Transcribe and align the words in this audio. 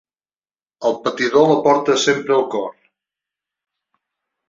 El 0.91 0.97
patidor 1.03 1.47
la 1.53 1.59
porta 1.69 1.99
sempre 2.07 2.37
al 2.41 2.51
cor. 2.57 2.69